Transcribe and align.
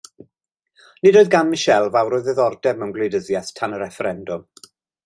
Nid 1.07 1.19
oedd 1.21 1.29
gan 1.35 1.51
Michelle 1.51 1.93
fawr 1.97 2.17
o 2.19 2.23
ddiddordeb 2.29 2.81
mewn 2.81 2.95
gwleidyddiaeth 2.97 3.55
tan 3.61 3.79
y 3.79 3.85
refferendwm. 3.87 4.49